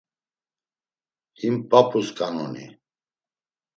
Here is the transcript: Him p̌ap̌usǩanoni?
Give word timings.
Him 1.39 1.55
p̌ap̌usǩanoni? 1.69 2.65